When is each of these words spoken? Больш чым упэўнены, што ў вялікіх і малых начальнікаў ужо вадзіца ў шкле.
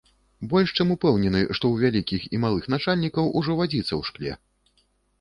Больш 0.53 0.71
чым 0.77 0.93
упэўнены, 0.95 1.41
што 1.57 1.65
ў 1.71 1.75
вялікіх 1.85 2.27
і 2.33 2.41
малых 2.49 2.63
начальнікаў 2.77 3.33
ужо 3.43 3.51
вадзіца 3.63 3.91
ў 3.99 4.01
шкле. 4.13 4.31